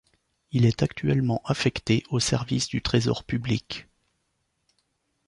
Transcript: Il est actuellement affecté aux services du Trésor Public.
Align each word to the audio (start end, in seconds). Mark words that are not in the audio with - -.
Il 0.51 0.65
est 0.65 0.81
actuellement 0.81 1.43
affecté 1.45 2.03
aux 2.09 2.19
services 2.19 2.67
du 2.67 2.81
Trésor 2.81 3.23
Public. 3.23 3.85